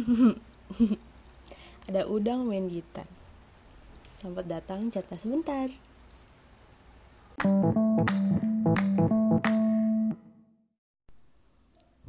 [1.88, 3.04] Ada udang main gitar.
[4.20, 5.68] Selamat datang cerita sebentar.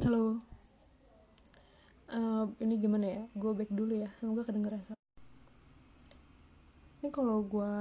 [0.04, 0.40] Halo.
[2.12, 3.24] Eh, ini gimana ya?
[3.36, 4.10] Gue back dulu ya.
[4.20, 4.84] Semoga kedengeran.
[7.02, 7.74] Ini kalau gue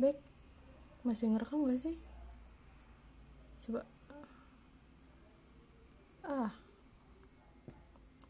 [0.00, 0.18] back
[1.04, 1.96] masih ngerekam gak sih?
[3.64, 3.84] Coba.
[6.24, 6.52] Ah.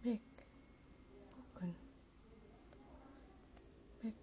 [0.03, 0.23] Back.
[1.35, 1.71] Bukan.
[3.99, 4.15] Back.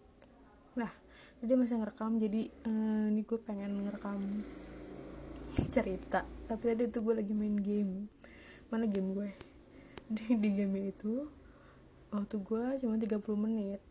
[0.76, 0.92] Nah,
[1.40, 2.20] jadi masih ngerekam.
[2.20, 4.22] Jadi eh, ini gue pengen ngerekam
[5.76, 6.24] cerita.
[6.24, 8.12] Tapi tadi tuh gue lagi main game.
[8.72, 9.30] Mana game gue?
[10.14, 11.26] Di, di game itu
[12.14, 13.82] waktu gue cuma 30 menit.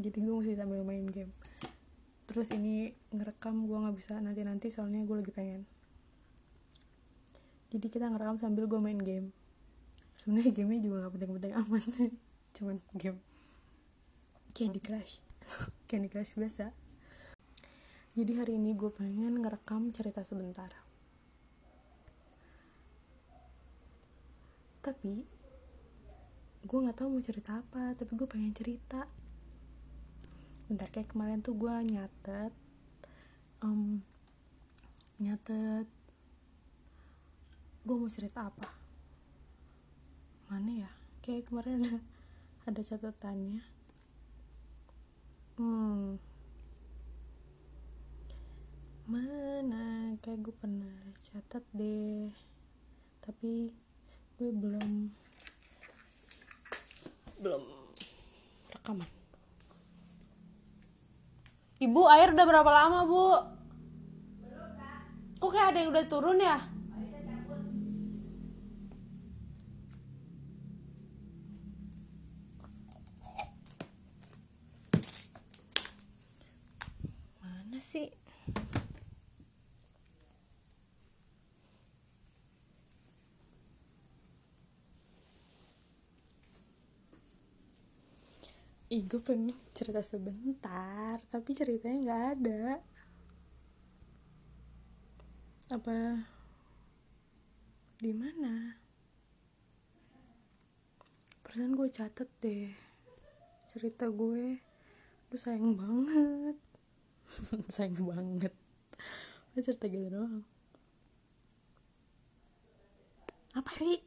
[0.00, 1.30] Jadi gue mesti sambil main game.
[2.24, 5.62] Terus ini ngerekam gue nggak bisa nanti-nanti soalnya gue lagi pengen.
[7.74, 9.34] Jadi kita ngerekam sambil gue main game.
[10.14, 11.84] Sebenarnya gamenya juga gak penting-penting amat.
[12.54, 13.18] Cuman game
[14.54, 15.20] Candy Crush.
[15.94, 16.74] Candy Crush biasa.
[18.18, 20.66] Jadi hari ini gue pengen ngerekam cerita sebentar.
[24.82, 25.22] Tapi
[26.66, 29.06] gue nggak tahu mau cerita apa, tapi gue pengen cerita.
[30.66, 32.50] Bentar kayak kemarin tuh gue nyatet,
[33.62, 34.02] em,
[35.22, 35.86] nyatet,
[37.86, 38.66] gue mau cerita apa?
[40.50, 40.90] Mana ya?
[41.22, 42.02] Kayak kemarin ada,
[42.74, 43.83] ada catatannya.
[45.54, 46.18] Hmm,
[49.06, 50.18] mana?
[50.18, 50.98] Kayak gue pernah
[51.30, 52.34] catat deh,
[53.22, 53.70] tapi
[54.34, 55.14] gue belum
[57.38, 57.62] belum
[58.74, 59.06] rekaman.
[61.78, 63.26] Ibu, air udah berapa lama, Bu?
[65.38, 66.73] Kok kayak ada yang udah turun ya?
[77.94, 78.10] Sih?
[88.94, 92.64] Ih, gue pengen cerita sebentar, tapi ceritanya nggak ada.
[95.74, 95.98] Apa
[98.02, 98.78] di mana?
[101.42, 102.70] Perasaan gue catet deh
[103.70, 104.62] cerita gue.
[105.30, 106.56] Lu sayang banget,
[107.74, 108.54] sayang banget.
[109.54, 110.42] Lu cerita gitu doang.
[113.54, 114.02] Apa sih?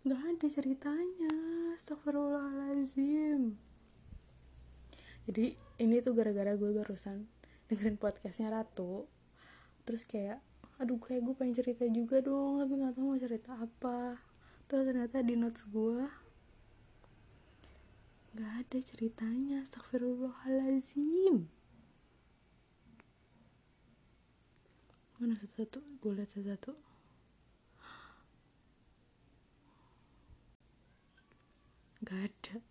[0.00, 1.34] Gak ada ceritanya
[1.76, 3.52] Astagfirullahaladzim
[5.28, 7.28] Jadi ini tuh gara-gara gue barusan
[7.68, 9.04] dengerin podcastnya Ratu
[9.84, 10.40] Terus kayak
[10.80, 14.16] Aduh kayak gue pengen cerita juga dong Tapi gak tahu mau cerita apa
[14.72, 16.00] Terus ternyata di notes gue
[18.30, 21.50] Gak ada ceritanya Astagfirullahaladzim
[25.20, 25.84] Mana satu-satu?
[26.00, 26.72] Gue lihat satu-satu.
[32.08, 32.69] Gak ada.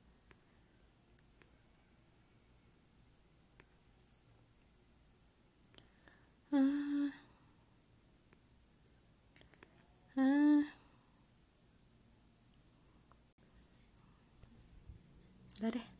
[15.59, 15.98] Udah deh.